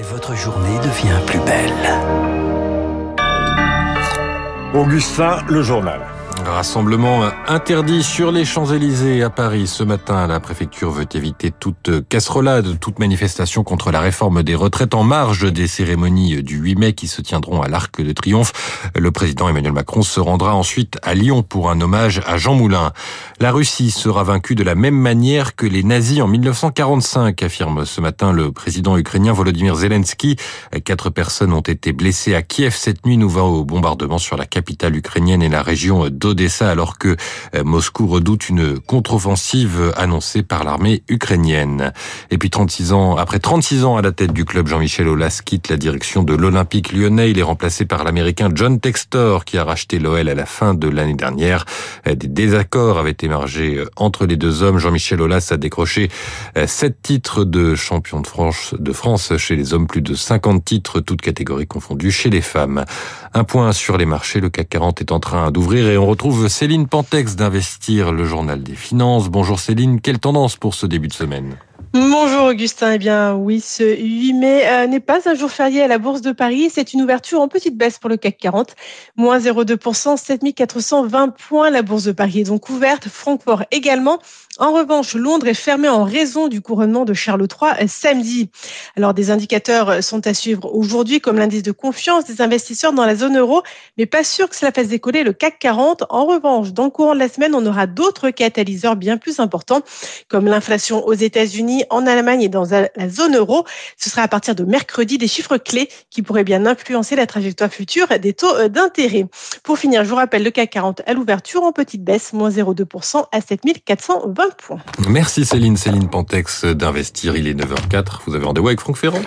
[0.00, 1.74] Et votre journée devient plus belle.
[4.72, 6.00] Augustin, le journal.
[6.46, 10.26] Rassemblement interdit sur les Champs-Élysées à Paris ce matin.
[10.26, 15.52] La préfecture veut éviter toute casserolade, toute manifestation contre la réforme des retraites en marge
[15.52, 18.90] des cérémonies du 8 mai qui se tiendront à l'Arc de Triomphe.
[18.98, 22.92] Le président Emmanuel Macron se rendra ensuite à Lyon pour un hommage à Jean Moulin.
[23.42, 28.02] La Russie sera vaincue de la même manière que les nazis en 1945, affirme ce
[28.02, 30.36] matin le président ukrainien Volodymyr Zelensky.
[30.84, 34.94] Quatre personnes ont été blessées à Kiev cette nuit, nous au bombardement sur la capitale
[34.94, 37.16] ukrainienne et la région de d'Odessa alors que
[37.54, 41.94] euh, Moscou redoute une contre-offensive annoncée par l'armée ukrainienne.
[42.30, 45.70] Et puis 36 ans, après 36 ans à la tête du club, Jean-Michel Aulas quitte
[45.70, 47.30] la direction de l'Olympique lyonnais.
[47.30, 50.90] Il est remplacé par l'américain John Textor qui a racheté l'OL à la fin de
[50.90, 51.64] l'année dernière.
[52.04, 54.78] Des désaccords avaient émergé euh, entre les deux hommes.
[54.78, 56.08] Jean-Michel Aulas a décroché
[56.66, 61.00] sept titres de champion de France, de France chez les hommes, plus de 50 titres,
[61.00, 62.84] toutes catégories confondues chez les femmes.
[63.32, 66.48] Un point sur les marchés, le CAC 40 est en train d'ouvrir et on retrouve
[66.48, 69.28] Céline Pantex d'Investir, le journal des finances.
[69.28, 71.56] Bonjour Céline, quelle tendance pour ce début de semaine?
[71.92, 72.92] Bonjour Augustin.
[72.92, 76.20] Eh bien oui, ce 8 mai euh, n'est pas un jour férié à la Bourse
[76.20, 76.70] de Paris.
[76.72, 78.76] C'est une ouverture en petite baisse pour le CAC 40.
[79.16, 81.68] Moins 0,2%, 7420 points.
[81.68, 83.08] La Bourse de Paris est donc ouverte.
[83.08, 84.20] Francfort également.
[84.58, 88.50] En revanche, Londres est fermé en raison du couronnement de Charles III euh, samedi.
[88.96, 93.16] Alors des indicateurs sont à suivre aujourd'hui comme l'indice de confiance des investisseurs dans la
[93.16, 93.64] zone euro,
[93.98, 96.04] mais pas sûr que cela fasse décoller le CAC 40.
[96.08, 99.80] En revanche, dans le courant de la semaine, on aura d'autres catalyseurs bien plus importants
[100.28, 103.64] comme l'inflation aux États-Unis en Allemagne et dans la zone euro.
[103.96, 107.70] Ce sera à partir de mercredi des chiffres clés qui pourraient bien influencer la trajectoire
[107.70, 109.26] future des taux euh, d'intérêt.
[109.62, 113.26] Pour finir, je vous rappelle le CAC 40 à l'ouverture en petite baisse, moins 0,2%
[113.32, 114.80] à 7420 points.
[115.08, 117.36] Merci Céline, Céline Pantex d'Investir.
[117.36, 118.20] Il est 9h04.
[118.26, 119.22] Vous avez rendez-vous avec Franck Ferrand.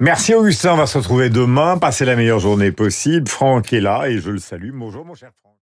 [0.00, 1.78] Merci Augustin, on va se retrouver demain.
[1.78, 3.28] Passez la meilleure journée possible.
[3.28, 4.70] Franck est là et je le salue.
[4.72, 5.53] Bonjour mon cher Franck.